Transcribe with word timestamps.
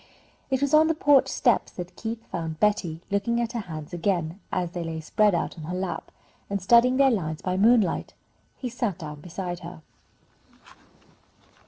It 0.49 0.61
was 0.61 0.73
on 0.73 0.87
the 0.87 0.95
porch 0.95 1.27
steps 1.27 1.73
that 1.73 1.95
Keith 1.95 2.25
found 2.31 2.59
Betty 2.59 3.01
looking 3.11 3.39
at 3.39 3.51
her 3.51 3.59
hands 3.59 3.93
again, 3.93 4.39
as 4.51 4.71
they 4.71 4.83
lay 4.83 4.99
spread 4.99 5.35
out 5.35 5.59
on 5.59 5.65
her 5.65 5.77
lap, 5.77 6.09
and 6.49 6.59
studying 6.59 6.97
their 6.97 7.11
lines 7.11 7.43
by 7.43 7.55
moonlight. 7.55 8.15
He 8.57 8.67
sat 8.67 8.97
down 8.97 9.21
beside 9.21 9.59
her. 9.59 9.83